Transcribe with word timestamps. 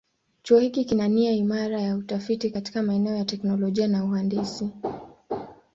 Chuo 0.43 0.59
hiki 0.59 0.85
kina 0.85 1.07
nia 1.07 1.31
imara 1.31 1.81
ya 1.81 1.95
utafiti 1.95 2.49
katika 2.51 2.83
maeneo 2.83 3.15
ya 3.15 3.25
teknolojia 3.25 3.87
na 3.87 4.03
uhandisi. 4.03 4.69